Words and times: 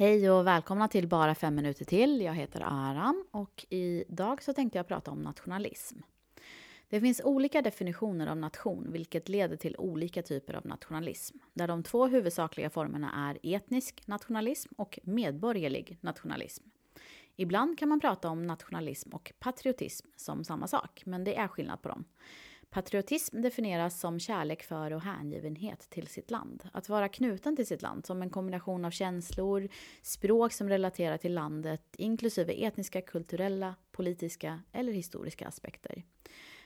Hej 0.00 0.30
och 0.30 0.46
välkomna 0.46 0.88
till 0.88 1.08
Bara 1.08 1.34
fem 1.34 1.54
minuter 1.54 1.84
till. 1.84 2.20
Jag 2.20 2.34
heter 2.34 2.60
Aram 2.60 3.24
och 3.30 3.66
idag 3.68 4.42
så 4.42 4.52
tänkte 4.52 4.78
jag 4.78 4.88
prata 4.88 5.10
om 5.10 5.22
nationalism. 5.22 5.98
Det 6.88 7.00
finns 7.00 7.20
olika 7.24 7.62
definitioner 7.62 8.26
av 8.26 8.36
nation 8.36 8.92
vilket 8.92 9.28
leder 9.28 9.56
till 9.56 9.76
olika 9.76 10.22
typer 10.22 10.54
av 10.54 10.66
nationalism. 10.66 11.38
Där 11.52 11.68
de 11.68 11.82
två 11.82 12.06
huvudsakliga 12.06 12.70
formerna 12.70 13.12
är 13.30 13.54
etnisk 13.56 14.06
nationalism 14.06 14.72
och 14.76 14.98
medborgerlig 15.02 15.98
nationalism. 16.00 16.64
Ibland 17.36 17.78
kan 17.78 17.88
man 17.88 18.00
prata 18.00 18.28
om 18.28 18.46
nationalism 18.46 19.14
och 19.14 19.32
patriotism 19.38 20.08
som 20.16 20.44
samma 20.44 20.66
sak, 20.66 21.02
men 21.06 21.24
det 21.24 21.36
är 21.36 21.48
skillnad 21.48 21.82
på 21.82 21.88
dem. 21.88 22.04
Patriotism 22.70 23.40
definieras 23.40 24.00
som 24.00 24.20
kärlek 24.20 24.62
för 24.62 24.92
och 24.92 25.02
hängivenhet 25.02 25.90
till 25.90 26.06
sitt 26.06 26.30
land. 26.30 26.68
Att 26.72 26.88
vara 26.88 27.08
knuten 27.08 27.56
till 27.56 27.66
sitt 27.66 27.82
land 27.82 28.06
som 28.06 28.22
en 28.22 28.30
kombination 28.30 28.84
av 28.84 28.90
känslor, 28.90 29.68
språk 30.02 30.52
som 30.52 30.68
relaterar 30.68 31.16
till 31.16 31.34
landet, 31.34 31.82
inklusive 31.96 32.52
etniska, 32.52 33.00
kulturella, 33.00 33.74
politiska 33.92 34.62
eller 34.72 34.92
historiska 34.92 35.48
aspekter. 35.48 36.02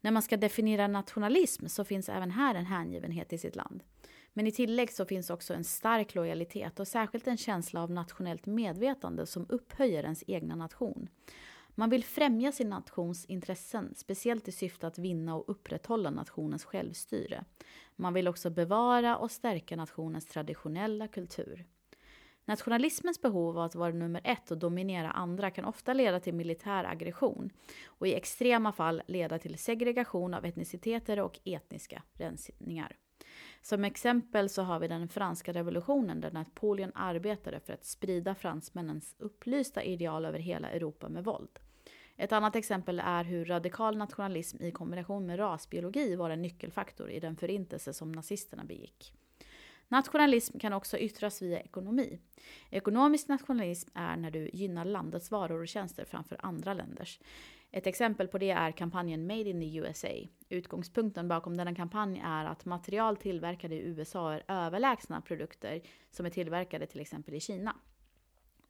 När 0.00 0.10
man 0.10 0.22
ska 0.22 0.36
definiera 0.36 0.86
nationalism 0.86 1.66
så 1.66 1.84
finns 1.84 2.08
även 2.08 2.30
här 2.30 2.54
en 2.54 2.66
hängivenhet 2.66 3.28
till 3.28 3.40
sitt 3.40 3.56
land. 3.56 3.82
Men 4.32 4.46
i 4.46 4.52
tillägg 4.52 4.92
så 4.92 5.04
finns 5.04 5.30
också 5.30 5.54
en 5.54 5.64
stark 5.64 6.14
lojalitet 6.14 6.80
och 6.80 6.88
särskilt 6.88 7.26
en 7.26 7.36
känsla 7.36 7.82
av 7.82 7.90
nationellt 7.90 8.46
medvetande 8.46 9.26
som 9.26 9.46
upphöjer 9.48 10.02
ens 10.02 10.24
egna 10.26 10.56
nation. 10.56 11.08
Man 11.78 11.90
vill 11.90 12.04
främja 12.04 12.52
sin 12.52 12.68
nations 12.68 13.24
intressen, 13.24 13.94
speciellt 13.96 14.48
i 14.48 14.52
syfte 14.52 14.86
att 14.86 14.98
vinna 14.98 15.34
och 15.34 15.44
upprätthålla 15.48 16.10
nationens 16.10 16.64
självstyre. 16.64 17.44
Man 17.96 18.14
vill 18.14 18.28
också 18.28 18.50
bevara 18.50 19.16
och 19.16 19.30
stärka 19.30 19.76
nationens 19.76 20.26
traditionella 20.26 21.08
kultur. 21.08 21.64
Nationalismens 22.44 23.22
behov 23.22 23.58
av 23.58 23.64
att 23.64 23.74
vara 23.74 23.92
nummer 23.92 24.20
ett 24.24 24.50
och 24.50 24.58
dominera 24.58 25.10
andra 25.10 25.50
kan 25.50 25.64
ofta 25.64 25.92
leda 25.92 26.20
till 26.20 26.34
militär 26.34 26.84
aggression 26.84 27.50
och 27.86 28.06
i 28.08 28.14
extrema 28.14 28.72
fall 28.72 29.02
leda 29.06 29.38
till 29.38 29.58
segregation 29.58 30.34
av 30.34 30.44
etniciteter 30.44 31.20
och 31.20 31.38
etniska 31.44 32.02
rensningar. 32.12 32.96
Som 33.62 33.84
exempel 33.84 34.48
så 34.48 34.62
har 34.62 34.80
vi 34.80 34.88
den 34.88 35.08
franska 35.08 35.52
revolutionen 35.52 36.20
där 36.20 36.30
Napoleon 36.30 36.92
arbetade 36.94 37.60
för 37.60 37.72
att 37.72 37.84
sprida 37.84 38.34
fransmännens 38.34 39.16
upplysta 39.18 39.82
ideal 39.82 40.24
över 40.24 40.38
hela 40.38 40.70
Europa 40.70 41.08
med 41.08 41.24
våld. 41.24 41.58
Ett 42.18 42.32
annat 42.32 42.56
exempel 42.56 43.02
är 43.04 43.24
hur 43.24 43.44
radikal 43.44 43.96
nationalism 43.96 44.62
i 44.62 44.70
kombination 44.72 45.26
med 45.26 45.38
rasbiologi 45.38 46.16
var 46.16 46.30
en 46.30 46.42
nyckelfaktor 46.42 47.10
i 47.10 47.20
den 47.20 47.36
förintelse 47.36 47.92
som 47.92 48.12
nazisterna 48.12 48.64
begick. 48.64 49.12
Nationalism 49.88 50.58
kan 50.58 50.72
också 50.72 50.98
yttras 50.98 51.42
via 51.42 51.60
ekonomi. 51.60 52.18
Ekonomisk 52.70 53.28
nationalism 53.28 53.90
är 53.94 54.16
när 54.16 54.30
du 54.30 54.50
gynnar 54.52 54.84
landets 54.84 55.30
varor 55.30 55.60
och 55.60 55.68
tjänster 55.68 56.04
framför 56.04 56.36
andra 56.42 56.74
länders. 56.74 57.20
Ett 57.70 57.86
exempel 57.86 58.28
på 58.28 58.38
det 58.38 58.50
är 58.50 58.72
kampanjen 58.72 59.26
Made 59.26 59.50
in 59.50 59.60
the 59.60 59.76
USA. 59.76 60.08
Utgångspunkten 60.48 61.28
bakom 61.28 61.56
denna 61.56 61.74
kampanj 61.74 62.22
är 62.24 62.44
att 62.44 62.64
material 62.64 63.16
tillverkade 63.16 63.74
i 63.74 63.78
USA 63.78 64.32
är 64.32 64.44
överlägsna 64.48 65.20
produkter 65.20 65.82
som 66.10 66.26
är 66.26 66.30
tillverkade 66.30 66.86
till 66.86 67.00
exempel 67.00 67.34
i 67.34 67.40
Kina. 67.40 67.76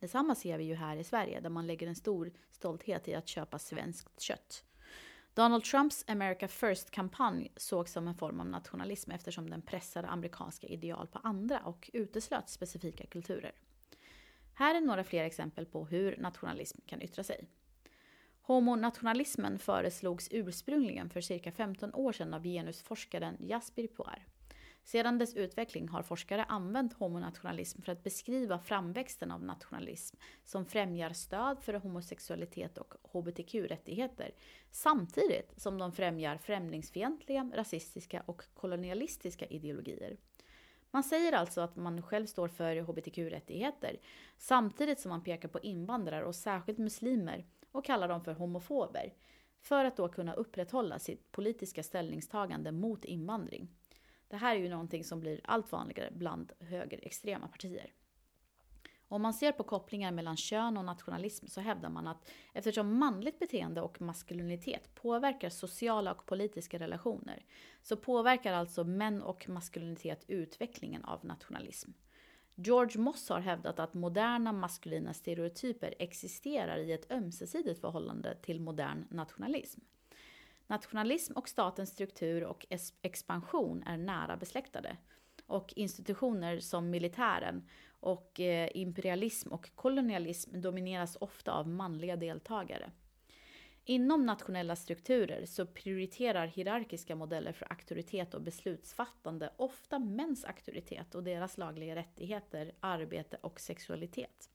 Detsamma 0.01 0.35
ser 0.35 0.59
vi 0.59 0.65
ju 0.65 0.75
här 0.75 0.97
i 0.97 1.05
Sverige 1.05 1.41
där 1.41 1.51
man 1.51 1.67
lägger 1.67 1.87
en 1.87 1.95
stor 1.95 2.33
stolthet 2.51 3.09
i 3.09 3.15
att 3.15 3.29
köpa 3.29 3.59
svenskt 3.59 4.21
kött. 4.21 4.65
Donald 5.35 5.65
Trumps 5.65 6.05
America 6.09 6.49
First-kampanj 6.49 7.53
sågs 7.57 7.93
som 7.93 8.09
en 8.09 8.15
form 8.15 8.41
av 8.41 8.47
nationalism 8.47 9.11
eftersom 9.11 9.51
den 9.51 9.63
pressade 9.63 10.09
amerikanska 10.09 10.67
ideal 10.67 11.07
på 11.07 11.19
andra 11.19 11.61
och 11.61 11.91
uteslöt 11.93 12.49
specifika 12.49 13.07
kulturer. 13.07 13.53
Här 14.55 14.75
är 14.75 14.81
några 14.81 15.05
fler 15.05 15.25
exempel 15.25 15.67
på 15.67 15.87
hur 15.87 16.17
nationalism 16.17 16.79
kan 16.87 17.03
yttra 17.03 17.25
sig. 17.25 17.49
Homonationalismen 18.43 19.59
föreslogs 19.59 20.29
ursprungligen 20.31 21.11
för 21.11 21.21
cirka 21.21 21.53
15 21.53 21.95
år 21.95 22.13
sedan 22.13 22.35
av 22.35 22.43
genusforskaren 22.43 23.37
Jasper 23.41 23.87
Poir. 23.87 24.27
Sedan 24.89 25.19
dess 25.19 25.35
utveckling 25.35 25.89
har 25.89 26.03
forskare 26.03 26.45
använt 26.45 26.93
homonationalism 26.93 27.83
för 27.83 27.93
att 27.93 28.05
beskriva 28.05 28.59
framväxten 28.59 29.31
av 29.31 29.45
nationalism 29.45 30.17
som 30.45 30.65
främjar 30.65 31.11
stöd 31.13 31.59
för 31.63 31.75
homosexualitet 31.75 32.79
och 32.79 32.95
hbtq-rättigheter 33.03 34.35
samtidigt 34.71 35.53
som 35.57 35.79
de 35.79 35.93
främjar 35.93 36.37
främlingsfientliga, 36.37 37.51
rasistiska 37.55 38.23
och 38.27 38.43
kolonialistiska 38.55 39.47
ideologier. 39.47 40.17
Man 40.91 41.05
säger 41.05 41.33
alltså 41.33 41.61
att 41.61 41.77
man 41.77 42.03
själv 42.03 42.27
står 42.27 42.49
för 42.49 42.77
hbtq-rättigheter 42.77 43.97
samtidigt 44.39 45.01
som 45.01 45.09
man 45.09 45.25
pekar 45.25 45.49
på 45.49 45.61
invandrare 45.61 46.25
och 46.25 46.35
särskilt 46.35 46.79
muslimer 46.79 47.47
och 47.73 47.85
kallar 47.85 48.09
dem 48.09 48.25
för 48.25 48.33
homofober 48.33 49.15
för 49.61 49.85
att 49.85 49.97
då 49.97 50.09
kunna 50.09 50.35
upprätthålla 50.35 50.99
sitt 50.99 51.33
politiska 51.33 51.83
ställningstagande 51.83 52.73
mot 52.73 53.05
invandring. 53.05 53.69
Det 54.29 54.37
här 54.37 54.57
är 54.57 54.61
ju 54.61 54.69
någonting 54.69 55.05
som 55.05 55.21
blir 55.21 55.41
allt 55.45 55.73
vanligare 55.73 56.11
bland 56.11 56.53
högerextrema 56.61 57.49
partier. 57.49 57.93
Om 59.11 59.23
man 59.23 59.35
ser 59.35 59.53
på 59.53 59.65
kopplingar 59.65 60.13
mellan 60.13 60.37
kön 60.37 60.77
och 60.77 60.85
nationalism 60.85 61.47
så 61.47 61.61
hävdar 61.61 61.89
man 61.89 62.07
att 62.07 62.31
eftersom 62.55 62.99
manligt 62.99 63.39
beteende 63.39 63.81
och 63.81 64.01
maskulinitet 64.01 64.95
påverkar 64.95 65.51
sociala 65.51 66.13
och 66.13 66.27
politiska 66.27 66.79
relationer 66.79 67.45
så 67.83 67.97
påverkar 67.97 68.53
alltså 68.53 68.85
män 68.85 69.23
och 69.23 69.49
maskulinitet 69.49 70.25
utvecklingen 70.29 71.05
av 71.05 71.25
nationalism. 71.25 71.91
George 72.55 73.01
Moss 73.01 73.29
har 73.29 73.41
hävdat 73.41 73.79
att 73.79 73.95
moderna 73.95 74.53
maskulina 74.53 75.15
stereotyper 75.15 75.95
existerar 75.99 76.79
i 76.79 76.93
ett 76.93 77.13
ömsesidigt 77.13 77.81
förhållande 77.81 78.35
till 78.35 78.61
modern 78.61 79.07
nationalism. 79.11 79.81
Nationalism 80.71 81.33
och 81.33 81.49
statens 81.49 81.91
struktur 81.91 82.45
och 82.45 82.67
expansion 83.03 83.83
är 83.83 83.97
nära 83.97 84.37
besläktade. 84.37 84.97
Och 85.47 85.73
institutioner 85.77 86.61
som 86.61 86.91
militären 86.91 87.69
och 88.01 88.41
eh, 88.41 88.71
imperialism 88.75 89.53
och 89.53 89.71
kolonialism 89.75 90.61
domineras 90.61 91.17
ofta 91.21 91.53
av 91.53 91.69
manliga 91.69 92.17
deltagare. 92.17 92.91
Inom 93.85 94.27
nationella 94.27 94.77
strukturer 94.77 95.47
så 95.47 95.67
prioriterar 95.67 96.47
hierarkiska 96.47 97.17
modeller 97.17 97.53
för 97.53 97.73
auktoritet 97.73 98.35
och 98.35 98.43
beslutsfattande 98.43 99.53
ofta 99.57 99.99
mäns 99.99 100.45
auktoritet 100.45 101.15
och 101.15 101.23
deras 101.23 101.59
lagliga 101.59 101.95
rättigheter, 101.95 102.73
arbete 102.81 103.39
och 103.41 103.61
sexualitet. 103.61 104.51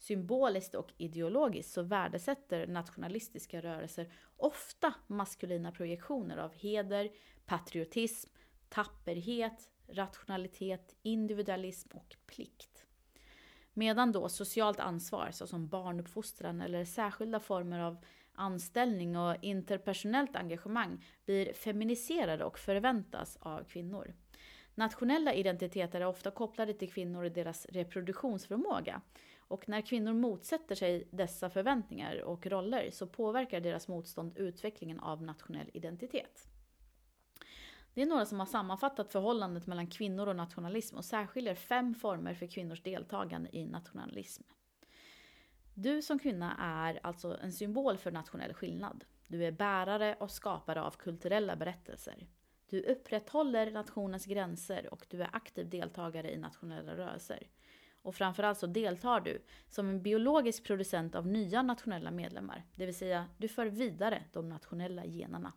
Symboliskt 0.00 0.74
och 0.74 0.92
ideologiskt 0.96 1.72
så 1.72 1.82
värdesätter 1.82 2.66
nationalistiska 2.66 3.60
rörelser 3.60 4.12
ofta 4.36 4.94
maskulina 5.06 5.72
projektioner 5.72 6.36
av 6.36 6.54
heder, 6.54 7.10
patriotism, 7.46 8.30
tapperhet, 8.68 9.68
rationalitet, 9.88 10.96
individualism 11.02 11.96
och 11.96 12.16
plikt. 12.26 12.84
Medan 13.72 14.12
då 14.12 14.28
socialt 14.28 14.80
ansvar 14.80 15.30
såsom 15.30 15.68
barnuppfostran 15.68 16.60
eller 16.60 16.84
särskilda 16.84 17.40
former 17.40 17.78
av 17.78 18.04
anställning 18.34 19.16
och 19.16 19.36
interpersonellt 19.42 20.36
engagemang 20.36 21.04
blir 21.24 21.52
feminiserade 21.52 22.44
och 22.44 22.58
förväntas 22.58 23.36
av 23.40 23.64
kvinnor. 23.64 24.14
Nationella 24.74 25.34
identiteter 25.34 26.00
är 26.00 26.06
ofta 26.06 26.30
kopplade 26.30 26.74
till 26.74 26.92
kvinnor 26.92 27.24
och 27.24 27.32
deras 27.32 27.66
reproduktionsförmåga. 27.66 29.00
Och 29.50 29.68
när 29.68 29.80
kvinnor 29.80 30.12
motsätter 30.12 30.74
sig 30.74 31.08
dessa 31.10 31.50
förväntningar 31.50 32.22
och 32.22 32.46
roller 32.46 32.90
så 32.90 33.06
påverkar 33.06 33.60
deras 33.60 33.88
motstånd 33.88 34.38
utvecklingen 34.38 35.00
av 35.00 35.22
nationell 35.22 35.70
identitet. 35.74 36.48
Det 37.94 38.02
är 38.02 38.06
några 38.06 38.26
som 38.26 38.38
har 38.38 38.46
sammanfattat 38.46 39.12
förhållandet 39.12 39.66
mellan 39.66 39.86
kvinnor 39.86 40.26
och 40.26 40.36
nationalism 40.36 40.96
och 40.96 41.04
särskiljer 41.04 41.54
fem 41.54 41.94
former 41.94 42.34
för 42.34 42.46
kvinnors 42.46 42.82
deltagande 42.82 43.56
i 43.56 43.66
nationalism. 43.66 44.42
Du 45.74 46.02
som 46.02 46.18
kvinna 46.18 46.56
är 46.58 47.00
alltså 47.02 47.38
en 47.42 47.52
symbol 47.52 47.98
för 47.98 48.10
nationell 48.10 48.54
skillnad. 48.54 49.04
Du 49.28 49.44
är 49.44 49.52
bärare 49.52 50.16
och 50.20 50.30
skapare 50.30 50.82
av 50.82 50.90
kulturella 50.90 51.56
berättelser. 51.56 52.26
Du 52.68 52.82
upprätthåller 52.82 53.70
nationens 53.70 54.26
gränser 54.26 54.94
och 54.94 55.06
du 55.08 55.22
är 55.22 55.30
aktiv 55.32 55.68
deltagare 55.68 56.32
i 56.32 56.38
nationella 56.38 56.96
rörelser. 56.96 57.46
Och 58.02 58.14
framförallt 58.14 58.58
så 58.58 58.66
deltar 58.66 59.20
du 59.20 59.42
som 59.68 59.88
en 59.88 60.02
biologisk 60.02 60.64
producent 60.64 61.14
av 61.14 61.26
nya 61.26 61.62
nationella 61.62 62.10
medlemmar. 62.10 62.64
Det 62.74 62.86
vill 62.86 62.94
säga, 62.94 63.26
du 63.36 63.48
för 63.48 63.66
vidare 63.66 64.22
de 64.32 64.48
nationella 64.48 65.04
generna. 65.04 65.52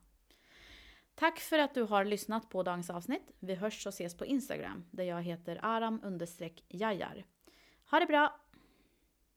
Tack 1.16 1.40
för 1.40 1.60
att 1.60 1.74
du 1.74 1.84
har 1.84 2.06
lyssnat 2.06 2.50
på 2.50 2.63
dagens 2.63 2.90
avsnitt. 2.90 3.31
Vi 3.40 3.56
hörs 3.56 3.86
och 3.86 3.94
ses 3.94 4.18
på 4.18 4.25
Instagram 4.25 4.86
där 4.92 5.04
jag 5.04 5.22
heter 5.22 5.60
aram-jajar. 5.62 7.25
Ha 7.92 8.00
det 8.00 8.06
bra! 8.06 8.43